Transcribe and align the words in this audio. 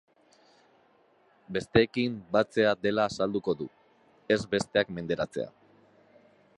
Besteekin 1.57 2.15
batzea 2.37 2.73
dela 2.87 3.05
azalduko 3.11 3.57
du, 3.63 3.69
ez 4.37 4.41
besteak 4.57 4.95
menderatzea. 4.99 5.51